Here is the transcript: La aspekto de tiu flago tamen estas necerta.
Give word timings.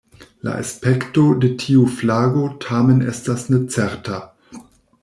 La 0.45 0.53
aspekto 0.61 1.25
de 1.43 1.51
tiu 1.65 1.85
flago 1.99 2.47
tamen 2.65 3.05
estas 3.13 3.47
necerta. 3.53 4.23